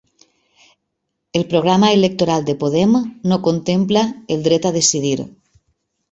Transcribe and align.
El 1.31 1.43
programa 1.49 1.91
electoral 1.97 2.47
de 2.47 2.55
Podem 2.63 2.95
no 3.33 3.39
contempla 3.49 4.03
el 4.37 4.41
dret 4.49 4.65
a 4.71 4.73
decidir 4.79 5.13